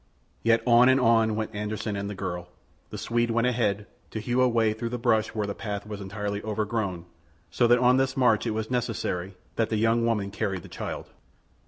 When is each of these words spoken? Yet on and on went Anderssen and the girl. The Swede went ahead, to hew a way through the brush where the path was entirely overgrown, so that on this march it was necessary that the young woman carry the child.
Yet 0.41 0.63
on 0.65 0.89
and 0.89 0.99
on 0.99 1.35
went 1.35 1.53
Anderssen 1.53 1.95
and 1.95 2.09
the 2.09 2.15
girl. 2.15 2.47
The 2.89 2.97
Swede 2.97 3.29
went 3.29 3.45
ahead, 3.45 3.85
to 4.09 4.19
hew 4.19 4.41
a 4.41 4.49
way 4.49 4.73
through 4.73 4.89
the 4.89 4.97
brush 4.97 5.27
where 5.35 5.45
the 5.45 5.53
path 5.53 5.85
was 5.85 6.01
entirely 6.01 6.41
overgrown, 6.41 7.05
so 7.51 7.67
that 7.67 7.77
on 7.77 7.97
this 7.97 8.17
march 8.17 8.47
it 8.47 8.55
was 8.55 8.71
necessary 8.71 9.37
that 9.57 9.69
the 9.69 9.77
young 9.77 10.03
woman 10.03 10.31
carry 10.31 10.57
the 10.57 10.67
child. 10.67 11.11